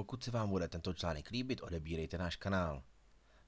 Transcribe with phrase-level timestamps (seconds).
[0.00, 2.82] Pokud se vám bude tento článek líbit, odebírejte náš kanál.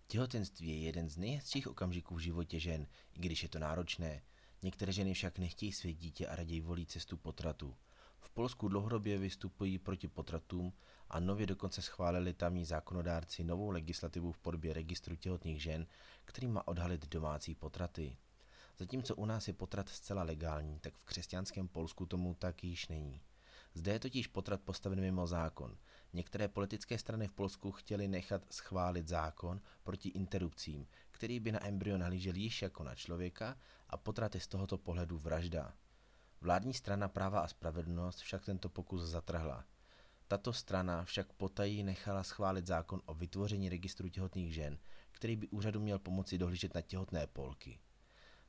[0.07, 4.23] Těhotenství je jeden z nejhezčích okamžiků v životě žen, i když je to náročné.
[4.63, 7.77] Některé ženy však nechtějí své dítě a raději volí cestu potratu.
[8.21, 10.73] V Polsku dlouhodobě vystupují proti potratům
[11.11, 15.87] a nově dokonce schválili tamní zákonodárci novou legislativu v podobě registru těhotných žen,
[16.25, 18.17] který má odhalit domácí potraty.
[18.79, 23.23] Zatímco u nás je potrat zcela legální, tak v křesťanském Polsku tomu tak již není.
[23.75, 25.77] Zde je totiž potrat postaven mimo zákon.
[26.13, 31.99] Některé politické strany v Polsku chtěly nechat schválit zákon proti interrupcím, který by na embryo
[31.99, 33.57] nahlížel již jako na člověka
[33.91, 35.75] a potrat je z tohoto pohledu vražda.
[36.41, 39.65] Vládní strana práva a spravedlnost však tento pokus zatrhla.
[40.29, 44.79] Tato strana však potají nechala schválit zákon o vytvoření registru těhotných žen,
[45.13, 47.79] který by úřadu měl pomoci dohlížet na těhotné Polky.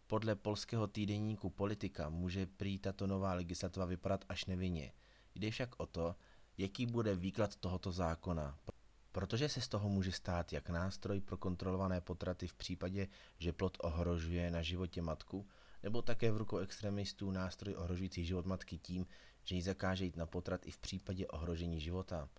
[0.08, 4.94] Podle polského týdeníku Politika může prý tato nová legislativa vypadat až nevinně.
[5.36, 6.16] Jde však o to,
[6.58, 8.58] jaký bude výklad tohoto zákona,
[9.12, 13.08] protože se z toho může stát jak nástroj pro kontrolované potraty v případě,
[13.40, 15.48] že plod ohrožuje na životě matku,
[15.84, 19.06] nebo také v rukou extremistů nástroj ohrožující život matky tím,
[19.44, 22.30] že ji zakáže jít na potrat i v případě ohrožení života.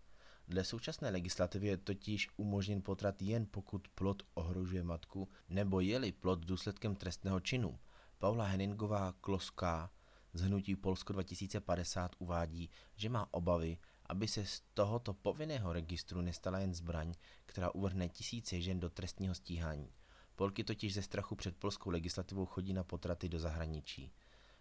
[0.48, 6.38] Dle současné legislativy je totiž umožněn potrat jen pokud plod ohrožuje matku, nebo je-li plod
[6.38, 7.78] důsledkem trestného činu.
[8.18, 9.90] Paula Henningová Kloská
[10.32, 16.58] z Hnutí Polsko 2050 uvádí, že má obavy, aby se z tohoto povinného registru nestala
[16.58, 17.14] jen zbraň,
[17.46, 19.92] která uvrhne tisíce žen do trestního stíhání.
[20.36, 24.12] Polky totiž ze strachu před polskou legislativou chodí na potraty do zahraničí.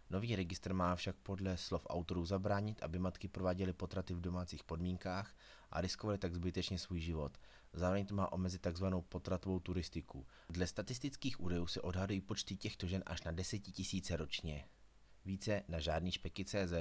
[0.10, 5.36] Nový registr má však podle slov autorů zabránit, aby matky prováděly potraty v domácích podmínkách
[5.70, 7.38] a riskovaly tak zbytečně svůj život.
[7.74, 8.86] Zároveň to má omezit tzv.
[9.10, 10.26] potratovou turistiku.
[10.50, 13.62] Dle statistických údajů se odhadují počty těchto žen až na 10
[13.94, 14.68] 000 ročně.
[15.26, 16.74] Více na žádný špeky.cz.